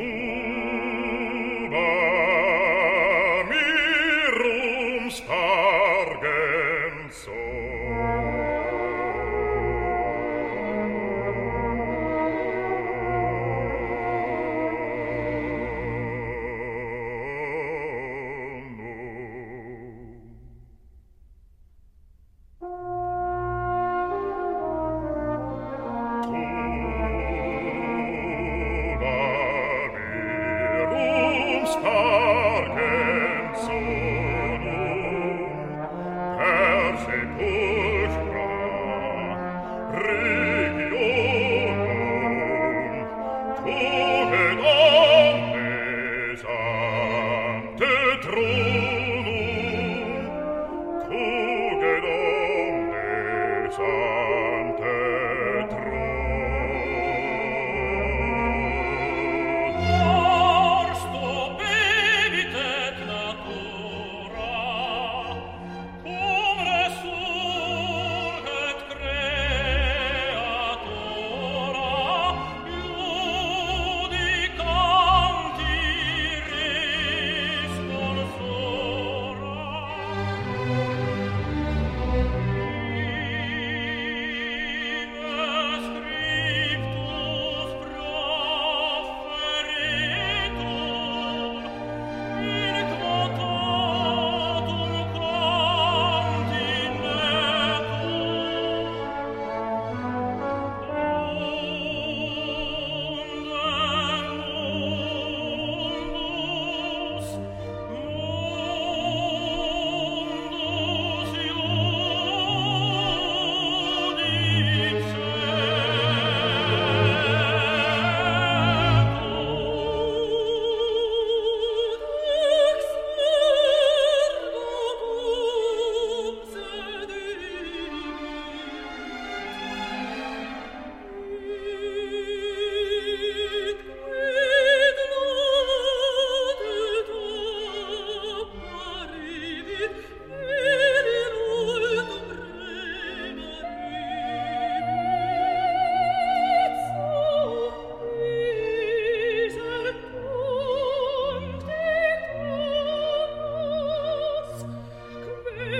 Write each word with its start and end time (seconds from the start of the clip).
see 0.00 0.29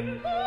Amen. 0.01 0.40